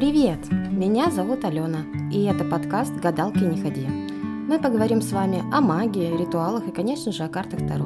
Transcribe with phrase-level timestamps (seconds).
[0.00, 0.50] Привет!
[0.50, 1.80] Меня зовут Алена,
[2.10, 3.86] и это подкаст «Гадалки не ходи».
[3.86, 7.84] Мы поговорим с вами о магии, ритуалах и, конечно же, о картах Таро.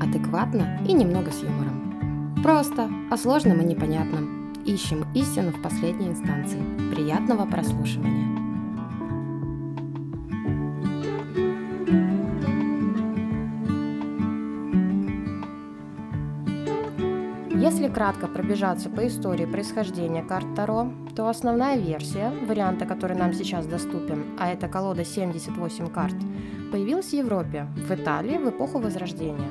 [0.00, 2.34] Адекватно и немного с юмором.
[2.42, 4.52] Просто, о сложном и непонятном.
[4.64, 6.60] Ищем истину в последней инстанции.
[6.92, 8.26] Приятного прослушивания!
[17.54, 23.66] Если кратко пробежаться по истории происхождения карт Таро, то основная версия, варианта, который нам сейчас
[23.66, 26.16] доступен, а это колода 78 карт,
[26.70, 29.50] появилась в Европе, в Италии в эпоху Возрождения.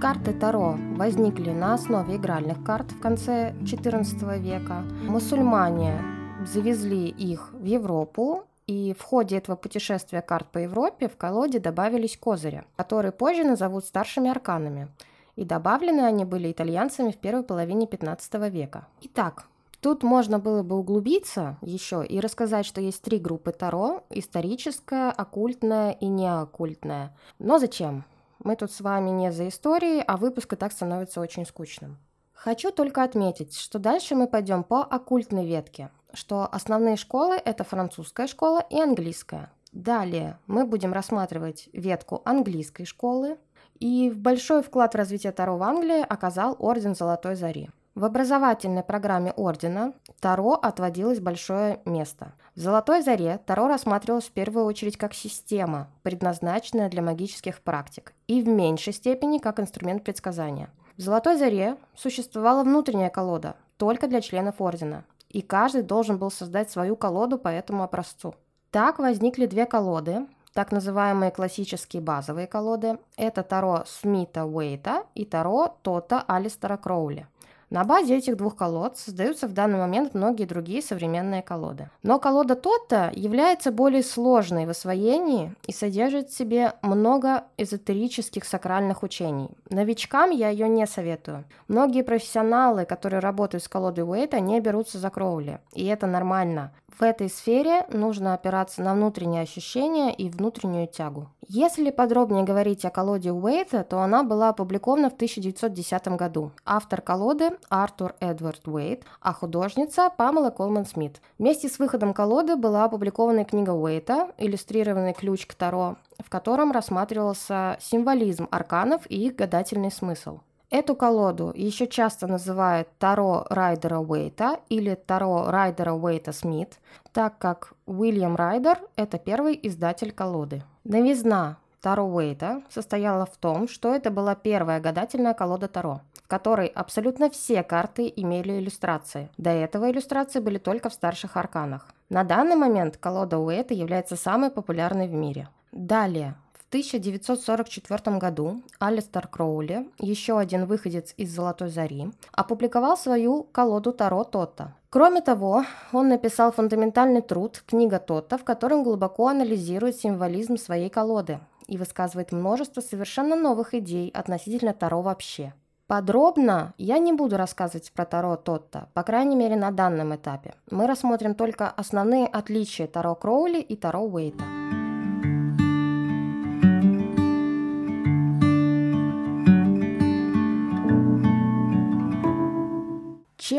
[0.00, 4.82] Карты Таро возникли на основе игральных карт в конце XIV века.
[5.08, 6.02] Мусульмане
[6.44, 12.16] завезли их в Европу, и в ходе этого путешествия карт по Европе в колоде добавились
[12.16, 14.88] козыри, которые позже назовут старшими арканами–
[15.36, 18.86] и добавлены они были итальянцами в первой половине 15 века.
[19.00, 19.46] Итак,
[19.82, 25.90] Тут можно было бы углубиться еще и рассказать, что есть три группы Таро– историческая, оккультная
[25.90, 27.16] и неоккультная.
[27.40, 28.04] Но зачем?
[28.38, 31.98] Мы тут с вами не за историей, а выпуск и так становится очень скучным.
[32.32, 38.28] Хочу только отметить, что дальше мы пойдем по оккультной ветке, что основные школы– это французская
[38.28, 39.50] школа и английская.
[39.72, 43.36] Далее мы будем рассматривать ветку английской школы,
[43.80, 47.68] и большой вклад в развитие Таро в Англии оказал Орден Золотой Зари.
[47.94, 52.32] В образовательной программе Ордена Таро отводилось большое место.
[52.54, 58.40] В «Золотой заре» Таро рассматривалось в первую очередь как система, предназначенная для магических практик, и
[58.40, 60.70] в меньшей степени как инструмент предсказания.
[60.96, 66.70] В «Золотой заре» существовала внутренняя колода, только для членов Ордена, и каждый должен был создать
[66.70, 68.34] свою колоду по этому образцу.
[68.70, 75.76] Так возникли две колоды, так называемые классические базовые колоды– это Таро Смита Уэйта и Таро
[75.82, 77.26] Тота Алистера Кроули.
[77.72, 81.88] На базе этих двух колод создаются в данный момент многие другие современные колоды.
[82.02, 89.02] Но колода Тота является более сложной в освоении и содержит в себе много эзотерических сакральных
[89.02, 89.48] учений.
[89.70, 91.44] Новичкам я ее не советую.
[91.66, 96.74] Многие профессионалы, которые работают с колодой Уэйта, не берутся за Кроули, и это нормально.
[96.98, 101.28] В этой сфере нужно опираться на внутренние ощущения и внутреннюю тягу.
[101.48, 106.52] Если подробнее говорить о колоде Уэйта, то она была опубликована в 1910 году.
[106.64, 111.20] Автор колоды Артур Эдвард Уэйт, а художница Памела Колман Смит.
[111.38, 117.78] Вместе с выходом колоды была опубликована книга Уэйта «Иллюстрированный ключ к Таро», в котором рассматривался
[117.80, 120.40] символизм арканов и их гадательный смысл.
[120.72, 126.78] Эту колоду еще часто называют Таро Райдера Уэйта или Таро Райдера Уэйта Смит,
[127.12, 130.62] так как Уильям Райдер– это первый издатель колоды.
[130.84, 136.68] Новизна Таро Уэйта состояла в том, что это была первая гадательная колода Таро, в которой
[136.68, 139.28] абсолютно все карты имели иллюстрации.
[139.36, 141.86] До этого иллюстрации были только в старших арканах.
[142.08, 145.50] На данный момент колода Уэйта является самой популярной в мире.
[145.70, 146.34] Далее,
[146.72, 154.74] 1944 году Алистер Кроули, еще один выходец из «Золотой зари», опубликовал свою колоду Таро Тота.
[154.88, 161.40] Кроме того, он написал фундаментальный труд «Книга Тота», в котором глубоко анализирует символизм своей колоды
[161.66, 165.52] и высказывает множество совершенно новых идей относительно Таро вообще.
[165.86, 170.54] Подробно я не буду рассказывать про Таро Тотта, по крайней мере на данном этапе.
[170.70, 174.61] Мы рассмотрим только основные отличия Таро Кроули и Таро Уэйта.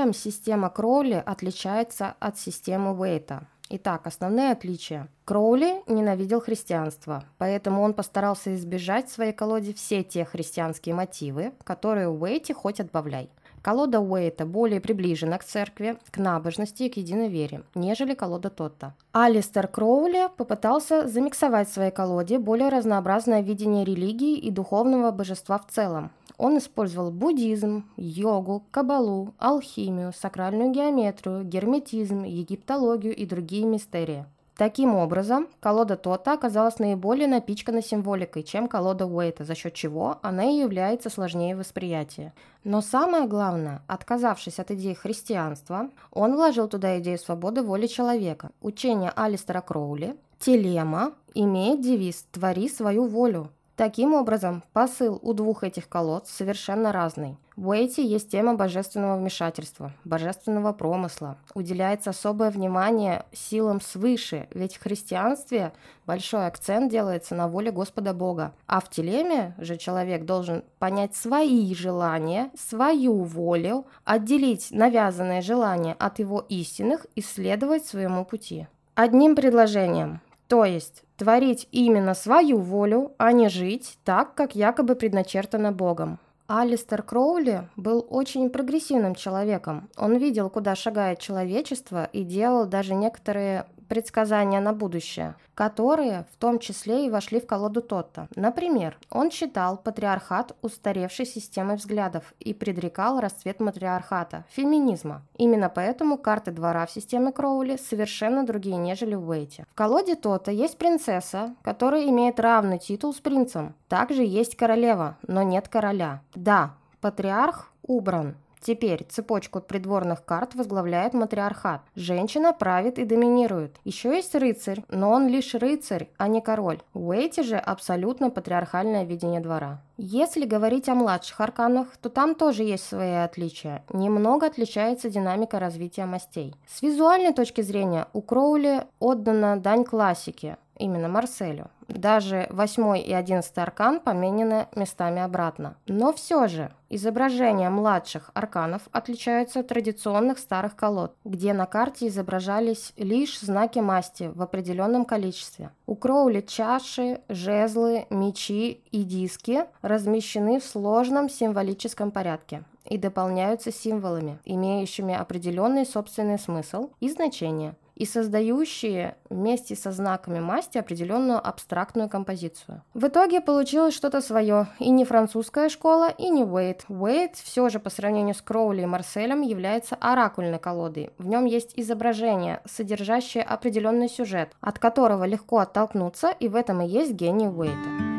[0.03, 3.47] Чем система Кроули отличается от системы Уэйта?
[3.69, 5.07] Итак, основные отличия.
[5.23, 12.09] Кроули ненавидел христианство, поэтому он постарался избежать в своей колоде все те христианские мотивы, которые
[12.09, 13.29] у Уэйти хоть отбавляй.
[13.61, 18.93] Колода Уэйта более приближена к церкви, к набожности и к единой вере, нежели колода Тотта.
[19.13, 25.71] Алистер Кроули попытался замиксовать в своей колоде более разнообразное видение религии и духовного божества в
[25.71, 26.11] целом,
[26.43, 34.25] он использовал буддизм, йогу, кабалу, алхимию, сакральную геометрию, герметизм, египтологию и другие мистерии.
[34.57, 40.43] Таким образом, колода Тота оказалась наиболее напичкана символикой, чем колода Уэйта, за счет чего она
[40.43, 42.33] и является сложнее восприятия.
[42.65, 48.51] Но самое главное, отказавшись от идеи христианства, он вложил туда идею свободы воли человека.
[48.61, 53.49] Учение Алистера Кроули, телема, имеет девиз «Твори свою волю».
[53.75, 57.37] Таким образом, посыл у двух этих колод совершенно разный.
[57.55, 61.37] В Уэйте есть тема божественного вмешательства, божественного промысла.
[61.55, 65.73] Уделяется особое внимание силам свыше, ведь в христианстве
[66.05, 68.53] большой акцент делается на воле Господа Бога.
[68.67, 76.19] А в телеме же человек должен понять свои желания, свою волю, отделить навязанные желания от
[76.19, 78.67] его истинных и следовать своему пути.
[78.95, 80.21] Одним предложением
[80.53, 86.19] то есть творить именно свою волю, а не жить так, как якобы предначертано Богом.
[86.45, 89.89] Алистер Кроули был очень прогрессивным человеком.
[89.97, 96.59] Он видел, куда шагает человечество и делал даже некоторые предсказания на будущее, которые в том
[96.59, 98.27] числе и вошли в колоду Тотта.
[98.35, 105.21] Например, он считал патриархат устаревшей системой взглядов и предрекал расцвет матриархата, феминизма.
[105.37, 109.65] Именно поэтому карты двора в системе Кроули совершенно другие, нежели в Уэйте.
[109.71, 113.75] В колоде Тотта есть принцесса, которая имеет равный титул с принцем.
[113.87, 116.21] Также есть королева, но нет короля.
[116.35, 121.81] Да, патриарх убран, Теперь цепочку придворных карт возглавляет матриархат.
[121.95, 123.75] Женщина правит и доминирует.
[123.83, 126.79] Еще есть рыцарь, но он лишь рыцарь, а не король.
[126.93, 129.81] У Эйти же абсолютно патриархальное видение двора.
[129.97, 133.83] Если говорить о младших арканах, то там тоже есть свои отличия.
[133.91, 136.55] Немного отличается динамика развития мастей.
[136.65, 141.67] С визуальной точки зрения у Кроули отдана дань классике, именно Марселю.
[141.87, 145.75] Даже 8 и 11 аркан поменены местами обратно.
[145.87, 152.93] Но все же изображения младших арканов отличаются от традиционных старых колод, где на карте изображались
[152.97, 155.71] лишь знаки масти в определенном количестве.
[155.85, 164.39] У Кроули чаши, жезлы, мечи и диски размещены в сложном символическом порядке и дополняются символами,
[164.43, 172.83] имеющими определенный собственный смысл и значение и создающие вместе со знаками масти определенную абстрактную композицию.
[172.93, 176.85] В итоге получилось что-то свое, и не французская школа, и не Уэйт.
[176.87, 181.11] Уэйт все же по сравнению с Кроули и Марселем является оракульной колодой.
[181.17, 186.87] В нем есть изображение, содержащее определенный сюжет, от которого легко оттолкнуться, и в этом и
[186.87, 188.12] есть гений Уэйта.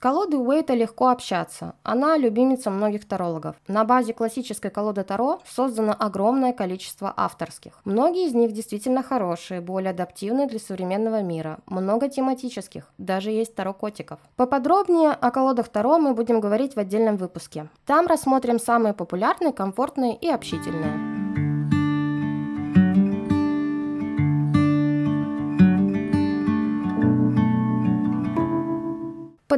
[0.00, 1.74] Колодой Уэйта легко общаться.
[1.84, 3.54] Она любимица многих тарологов.
[3.68, 7.74] На базе классической колоды Таро создано огромное количество авторских.
[7.84, 11.58] Многие из них действительно хорошие, более адаптивные для современного мира.
[11.66, 14.18] Много тематических, даже есть Таро котиков.
[14.36, 17.68] Поподробнее о колодах Таро мы будем говорить в отдельном выпуске.
[17.86, 21.09] Там рассмотрим самые популярные, комфортные и общительные.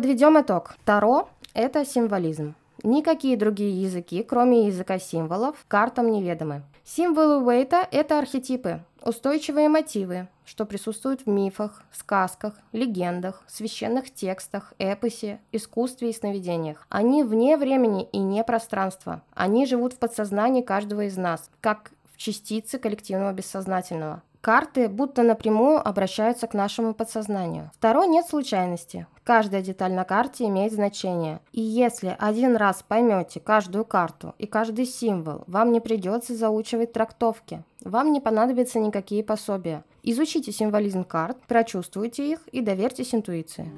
[0.02, 0.74] Подведем итог.
[0.84, 2.56] Таро– это символизм.
[2.82, 6.62] Никакие другие языки, кроме языка символов, картам неведомы.
[6.82, 15.38] Символы Уэйта– это архетипы, устойчивые мотивы, что присутствуют в мифах, сказках, легендах, священных текстах, эпосе,
[15.52, 16.84] искусстве и сновидениях.
[16.88, 19.22] Они вне времени и не пространства.
[19.34, 24.20] Они живут в подсознании каждого из нас, как в частице коллективного бессознательного.
[24.42, 27.70] Карты будто напрямую обращаются к нашему подсознанию.
[27.76, 29.06] Второе нет случайности.
[29.22, 31.38] Каждая деталь на карте имеет значение.
[31.52, 37.62] И если один раз поймете каждую карту и каждый символ, вам не придется заучивать трактовки.
[37.84, 39.84] Вам не понадобятся никакие пособия.
[40.02, 43.70] Изучите символизм карт, прочувствуйте их и доверьтесь интуиции.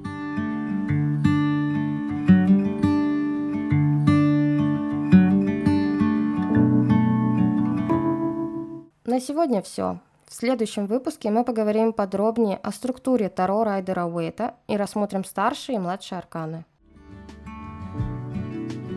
[9.05, 9.99] На сегодня все.
[10.27, 15.79] В следующем выпуске мы поговорим подробнее о структуре Таро Райдера Уэйта и рассмотрим старшие и
[15.79, 16.65] младшие арканы.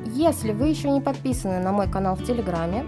[0.06, 2.86] Если вы еще не подписаны на мой канал в Телеграме,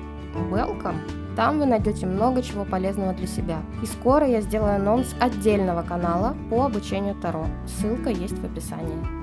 [0.50, 0.96] welcome!
[1.36, 3.58] Там вы найдете много чего полезного для себя.
[3.82, 7.46] И скоро я сделаю анонс отдельного канала по обучению Таро.
[7.66, 9.19] Ссылка есть в описании.